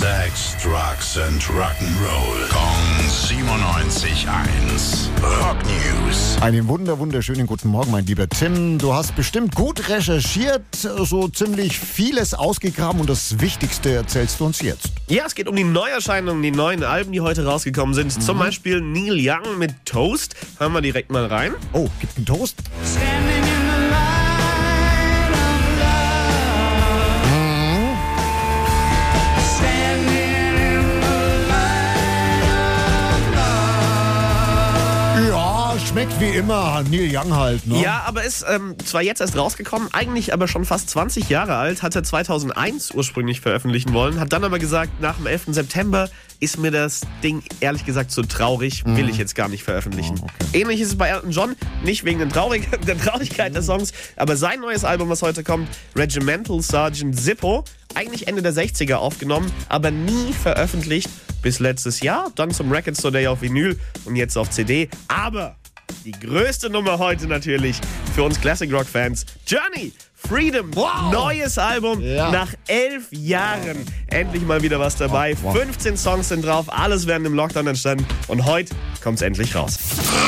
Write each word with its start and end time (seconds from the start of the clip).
Sex, 0.00 0.56
Drugs 0.62 1.18
and 1.18 1.42
Rock'n'Roll. 1.42 2.48
Kong 2.48 3.04
97.1. 3.04 5.10
Rock 5.22 5.58
News. 5.66 6.38
Einen 6.40 6.68
wunder, 6.68 6.98
wunderschönen 6.98 7.46
guten 7.46 7.68
Morgen, 7.68 7.90
mein 7.90 8.06
lieber 8.06 8.26
Tim. 8.26 8.78
Du 8.78 8.94
hast 8.94 9.14
bestimmt 9.14 9.54
gut 9.54 9.90
recherchiert, 9.90 10.74
so 10.74 11.28
ziemlich 11.28 11.78
vieles 11.78 12.32
ausgegraben 12.32 13.02
und 13.02 13.10
das 13.10 13.40
Wichtigste 13.40 13.92
erzählst 13.92 14.40
du 14.40 14.46
uns 14.46 14.62
jetzt. 14.62 14.88
Ja, 15.08 15.24
es 15.26 15.34
geht 15.34 15.48
um 15.48 15.56
die 15.56 15.64
Neuerscheinungen, 15.64 16.42
die 16.42 16.50
neuen 16.50 16.82
Alben, 16.82 17.12
die 17.12 17.20
heute 17.20 17.44
rausgekommen 17.44 17.94
sind. 17.94 18.10
Zum 18.10 18.38
Beispiel 18.38 18.80
Neil 18.80 19.18
Young 19.20 19.58
mit 19.58 19.84
Toast. 19.84 20.34
Hören 20.58 20.72
wir 20.72 20.80
direkt 20.80 21.10
mal 21.10 21.26
rein. 21.26 21.52
Oh, 21.74 21.90
gibt 22.00 22.16
einen 22.16 22.24
Toast? 22.24 22.56
Ja, 22.94 23.39
schmeckt 36.00 36.20
wie 36.20 36.38
immer. 36.38 36.82
Neil 36.90 37.14
Young 37.14 37.36
halt, 37.36 37.66
ne? 37.66 37.82
Ja, 37.82 38.04
aber 38.06 38.24
ist 38.24 38.42
ähm, 38.48 38.74
zwar 38.82 39.02
jetzt 39.02 39.20
erst 39.20 39.36
rausgekommen, 39.36 39.88
eigentlich 39.92 40.32
aber 40.32 40.48
schon 40.48 40.64
fast 40.64 40.88
20 40.88 41.28
Jahre 41.28 41.56
alt, 41.56 41.82
hat 41.82 41.94
er 41.94 42.02
2001 42.02 42.94
ursprünglich 42.94 43.42
veröffentlichen 43.42 43.92
wollen, 43.92 44.18
hat 44.18 44.32
dann 44.32 44.42
aber 44.42 44.58
gesagt, 44.58 44.98
nach 45.02 45.16
dem 45.16 45.26
11. 45.26 45.48
September 45.48 46.08
ist 46.38 46.58
mir 46.58 46.70
das 46.70 47.02
Ding 47.22 47.42
ehrlich 47.60 47.84
gesagt 47.84 48.12
zu 48.12 48.22
traurig, 48.22 48.82
will 48.86 49.10
ich 49.10 49.18
jetzt 49.18 49.34
gar 49.34 49.50
nicht 49.50 49.62
veröffentlichen. 49.62 50.18
Oh, 50.22 50.24
okay. 50.24 50.60
Ähnlich 50.62 50.80
ist 50.80 50.88
es 50.88 50.96
bei 50.96 51.08
Elton 51.08 51.32
John, 51.32 51.54
nicht 51.84 52.06
wegen 52.06 52.20
den 52.20 52.30
Traurig 52.30 52.66
der 52.86 52.98
Traurigkeit 52.98 53.54
der 53.54 53.62
Songs, 53.62 53.92
aber 54.16 54.38
sein 54.38 54.60
neues 54.60 54.84
Album, 54.84 55.10
was 55.10 55.20
heute 55.20 55.44
kommt, 55.44 55.68
Regimental 55.96 56.62
Sergeant 56.62 57.20
Zippo, 57.20 57.64
eigentlich 57.94 58.26
Ende 58.26 58.40
der 58.40 58.54
60er 58.54 58.94
aufgenommen, 58.94 59.52
aber 59.68 59.90
nie 59.90 60.32
veröffentlicht 60.32 61.10
bis 61.42 61.58
letztes 61.58 62.00
Jahr, 62.00 62.32
dann 62.36 62.52
zum 62.52 62.72
Record 62.72 62.96
Store 62.96 63.12
Day 63.12 63.26
auf 63.26 63.42
Vinyl 63.42 63.78
und 64.06 64.16
jetzt 64.16 64.38
auf 64.38 64.48
CD, 64.48 64.88
aber 65.08 65.56
die 66.04 66.12
größte 66.12 66.70
Nummer 66.70 66.98
heute 66.98 67.26
natürlich 67.26 67.76
für 68.14 68.22
uns 68.22 68.40
Classic 68.40 68.72
Rock 68.72 68.86
Fans. 68.86 69.24
Journey, 69.46 69.92
Freedom, 70.14 70.74
Wow. 70.74 71.12
neues 71.12 71.56
Album 71.58 72.00
Ja. 72.00 72.30
nach 72.30 72.48
elf 72.66 73.04
Jahren. 73.10 73.84
Endlich 74.08 74.42
mal 74.42 74.62
wieder 74.62 74.78
was 74.78 74.96
dabei. 74.96 75.34
Wow. 75.42 75.56
15 75.56 75.96
Songs 75.96 76.28
sind 76.28 76.44
drauf, 76.44 76.66
alles 76.68 77.06
während 77.06 77.26
im 77.26 77.34
Lockdown 77.34 77.66
entstanden 77.66 78.06
und 78.28 78.44
heute 78.44 78.74
kommt's 79.02 79.22
endlich 79.22 79.54
raus. 79.54 79.78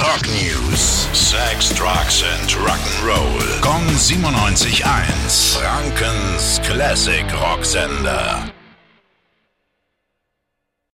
Rock 0.03 0.23
News. 0.29 1.07
Sex, 1.13 1.71
Drugs 1.75 2.23
and 2.41 2.51
Rock'n'Roll. 2.57 3.61
Kong 3.61 3.87
97.1. 3.97 5.57
Frankens 5.59 6.61
Classic 6.65 7.25
Rocksender. 7.41 8.45